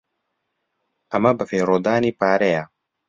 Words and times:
ئەمە 1.11 1.31
بەفیڕۆدانی 1.39 2.15
پارەیە. 2.19 2.63